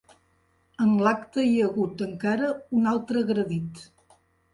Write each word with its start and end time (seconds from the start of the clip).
En 0.85 0.93
l’acte 1.07 1.43
hi 1.49 1.59
ha 1.59 1.67
hagut 1.67 2.01
encara 2.05 2.49
un 2.79 2.89
altre 2.93 3.23
agredit. 3.27 3.83